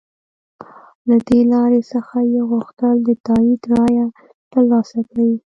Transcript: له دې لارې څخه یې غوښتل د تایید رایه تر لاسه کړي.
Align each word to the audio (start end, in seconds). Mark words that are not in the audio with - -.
له 1.07 1.15
دې 1.27 1.39
لارې 1.51 1.81
څخه 1.91 2.17
یې 2.33 2.41
غوښتل 2.51 2.95
د 3.07 3.09
تایید 3.27 3.61
رایه 3.73 4.05
تر 4.51 4.63
لاسه 4.71 4.99
کړي. 5.09 5.31